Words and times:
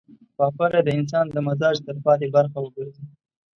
پاکوالی 0.37 0.81
د 0.83 0.89
انسان 0.99 1.25
د 1.31 1.37
مزاج 1.47 1.75
تلپاتې 1.85 2.27
برخه 2.35 2.57
وګرځي. 2.61 3.05